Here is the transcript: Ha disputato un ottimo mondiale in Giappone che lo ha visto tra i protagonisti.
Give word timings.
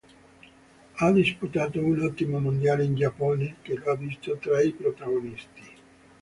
Ha 0.95 1.11
disputato 1.11 1.77
un 1.79 1.99
ottimo 1.99 2.39
mondiale 2.39 2.83
in 2.83 2.95
Giappone 2.95 3.57
che 3.61 3.75
lo 3.75 3.91
ha 3.91 3.95
visto 3.95 4.35
tra 4.37 4.59
i 4.59 4.71
protagonisti. 4.71 5.71